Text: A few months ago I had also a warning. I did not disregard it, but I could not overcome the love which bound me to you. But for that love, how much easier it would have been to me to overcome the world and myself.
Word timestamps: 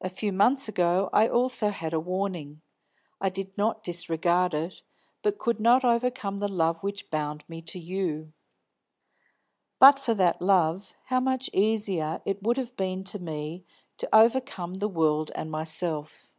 A 0.00 0.08
few 0.08 0.32
months 0.32 0.68
ago 0.70 1.10
I 1.12 1.20
had 1.24 1.30
also 1.30 1.70
a 1.92 2.00
warning. 2.00 2.62
I 3.20 3.28
did 3.28 3.58
not 3.58 3.82
disregard 3.84 4.54
it, 4.54 4.80
but 5.20 5.34
I 5.34 5.36
could 5.36 5.60
not 5.60 5.84
overcome 5.84 6.38
the 6.38 6.48
love 6.48 6.82
which 6.82 7.10
bound 7.10 7.46
me 7.46 7.60
to 7.60 7.78
you. 7.78 8.32
But 9.78 9.98
for 9.98 10.14
that 10.14 10.40
love, 10.40 10.94
how 11.08 11.20
much 11.20 11.50
easier 11.52 12.22
it 12.24 12.42
would 12.42 12.56
have 12.56 12.74
been 12.74 13.04
to 13.04 13.18
me 13.18 13.66
to 13.98 14.08
overcome 14.16 14.76
the 14.76 14.88
world 14.88 15.30
and 15.34 15.50
myself. 15.50 16.30